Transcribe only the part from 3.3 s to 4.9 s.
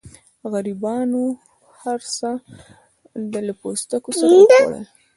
له پوستکو سره وخوړل.